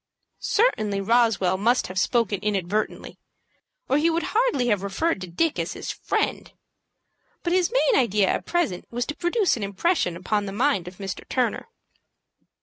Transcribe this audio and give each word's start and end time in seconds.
Certainly 0.39 0.99
Roswell 1.01 1.57
must 1.59 1.85
have 1.85 1.99
spoken 1.99 2.39
inadvertently, 2.39 3.19
or 3.87 3.99
he 3.99 4.09
would 4.09 4.23
hardly 4.33 4.69
have 4.69 4.81
referred 4.81 5.21
to 5.21 5.27
Dick 5.27 5.59
as 5.59 5.73
his 5.73 5.91
friend; 5.91 6.51
but 7.43 7.53
his 7.53 7.71
main 7.71 8.01
idea 8.01 8.27
at 8.29 8.47
present 8.47 8.85
was 8.89 9.05
to 9.05 9.15
produce 9.15 9.55
an 9.57 9.63
impression 9.63 10.15
upon 10.17 10.47
the 10.47 10.51
mind 10.53 10.87
of 10.87 10.97
Mr. 10.97 11.21
Turner. 11.29 11.67